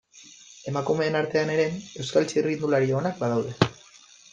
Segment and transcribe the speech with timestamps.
[0.71, 1.69] Emakumeen artean ere,
[2.05, 3.59] Euskal txirrindulari onak badaude.